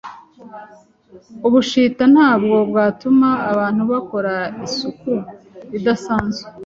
[1.47, 4.33] Ubushita ntabwo bwatuma abantu bakora
[4.65, 5.11] isuku
[5.77, 6.47] idasanzwe